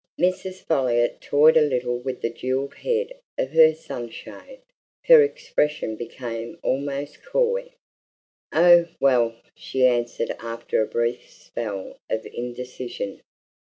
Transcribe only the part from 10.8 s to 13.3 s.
a brief spell of indecision.